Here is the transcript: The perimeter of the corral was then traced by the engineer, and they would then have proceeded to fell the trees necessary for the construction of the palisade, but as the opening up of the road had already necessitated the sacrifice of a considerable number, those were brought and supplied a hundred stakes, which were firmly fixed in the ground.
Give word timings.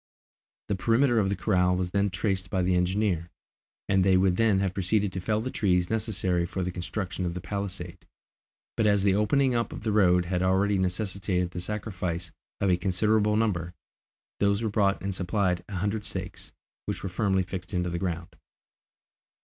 The 0.67 0.75
perimeter 0.75 1.19
of 1.19 1.29
the 1.29 1.35
corral 1.35 1.75
was 1.75 1.91
then 1.91 2.09
traced 2.09 2.49
by 2.49 2.63
the 2.63 2.73
engineer, 2.73 3.29
and 3.87 4.03
they 4.03 4.17
would 4.17 4.35
then 4.35 4.57
have 4.57 4.73
proceeded 4.73 5.13
to 5.13 5.19
fell 5.21 5.41
the 5.41 5.51
trees 5.51 5.91
necessary 5.91 6.43
for 6.47 6.63
the 6.63 6.71
construction 6.71 7.23
of 7.23 7.35
the 7.35 7.39
palisade, 7.39 8.07
but 8.75 8.87
as 8.87 9.03
the 9.03 9.13
opening 9.13 9.53
up 9.53 9.71
of 9.71 9.81
the 9.83 9.91
road 9.91 10.25
had 10.25 10.41
already 10.41 10.79
necessitated 10.79 11.51
the 11.51 11.61
sacrifice 11.61 12.31
of 12.59 12.71
a 12.71 12.77
considerable 12.77 13.35
number, 13.35 13.75
those 14.39 14.63
were 14.63 14.69
brought 14.69 14.99
and 15.03 15.13
supplied 15.13 15.63
a 15.69 15.75
hundred 15.75 16.03
stakes, 16.03 16.51
which 16.87 17.03
were 17.03 17.07
firmly 17.09 17.43
fixed 17.43 17.71
in 17.71 17.83
the 17.83 17.99
ground. 17.99 18.35